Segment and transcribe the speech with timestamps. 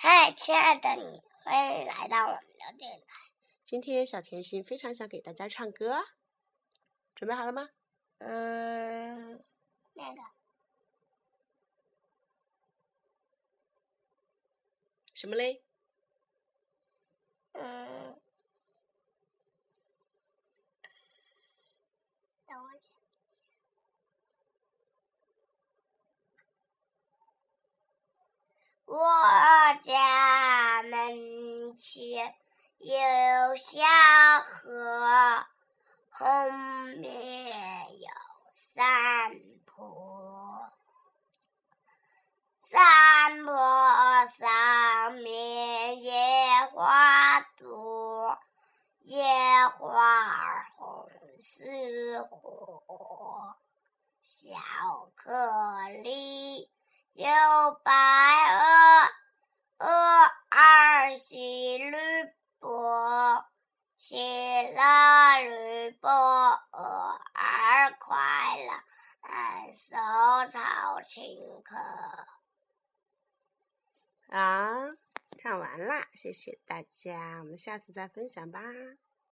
[0.00, 3.32] 嗨，亲爱的你，欢迎来到我们的电台。
[3.64, 6.04] 今天小甜心非常想给大家唱歌，
[7.16, 7.68] 准备好了吗？
[8.18, 9.44] 嗯，
[9.94, 10.22] 那个
[15.14, 15.64] 什么嘞？
[17.54, 18.20] 嗯，
[22.46, 22.94] 等我一下。
[28.86, 28.96] 我
[31.78, 32.34] 前
[32.78, 33.78] 有小
[34.42, 35.46] 河，
[36.10, 36.50] 后
[36.96, 38.08] 面有
[38.50, 38.84] 山
[39.64, 40.72] 坡，
[42.60, 43.54] 山坡
[44.26, 46.12] 上面野
[46.72, 48.36] 花多，
[49.02, 49.24] 野
[49.68, 53.54] 花红似火，
[54.20, 54.48] 小
[55.14, 56.68] 河里
[57.12, 57.24] 有
[57.84, 57.92] 白
[63.98, 68.16] 喜乐与波，鹅儿快
[68.56, 68.72] 乐，
[69.22, 69.96] 爱手
[70.48, 71.76] 操琴课。
[74.28, 74.76] 啊，
[75.36, 78.60] 唱完啦，谢谢大家，我们下次再分享吧。